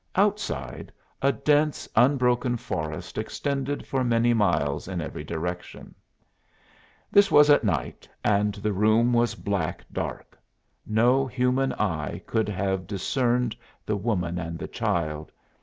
Outside, 0.15 0.91
a 1.21 1.31
dense 1.31 1.87
unbroken 1.95 2.57
forest 2.57 3.19
extended 3.19 3.85
for 3.85 4.03
many 4.03 4.33
miles 4.33 4.87
in 4.87 4.99
every 4.99 5.23
direction. 5.23 5.93
This 7.11 7.29
was 7.29 7.51
at 7.51 7.63
night 7.63 8.09
and 8.23 8.55
the 8.55 8.73
room 8.73 9.13
was 9.13 9.35
black 9.35 9.85
dark: 9.93 10.39
no 10.87 11.27
human 11.27 11.71
eye 11.73 12.19
could 12.25 12.49
have 12.49 12.87
discerned 12.87 13.55
the 13.85 13.95
woman 13.95 14.39
and 14.39 14.57
the 14.57 14.67
child. 14.67 15.31